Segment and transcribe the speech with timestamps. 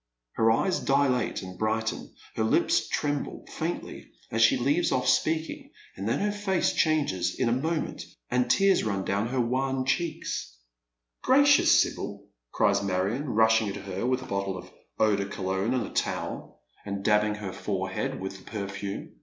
[0.31, 6.09] Her eyes dilate and brighten, her lips tremble faintly as she leaves off speaking, and
[6.09, 10.57] then her face changes in a moment, and tears run down her wan cheeks."
[11.21, 12.25] Gracious, Sibyl
[12.57, 14.97] 1" cnes Marion, rushing at her with a bottla 66 bead Men's Shoes.
[14.97, 19.11] of eau de Cologne and a towel, an J dabbing her forehead 'sitl the periume.